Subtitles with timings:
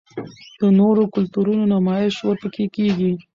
[0.59, 3.11] د نورو کلتورونو نمائش ورپکښې کـــــــــــــــــېږي